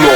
[0.00, 0.15] No.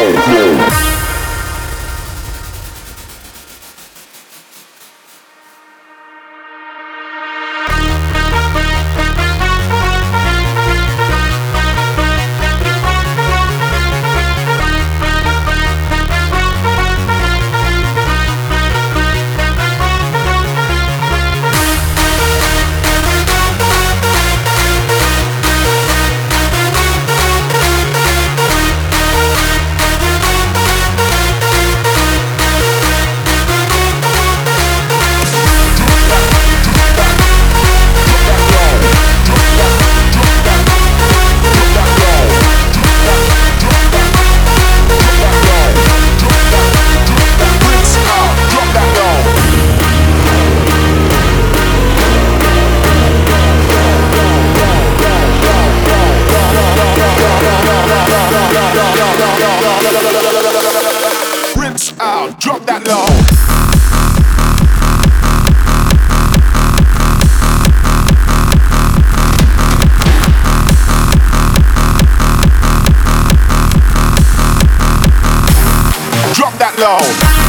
[76.40, 77.39] drop that low.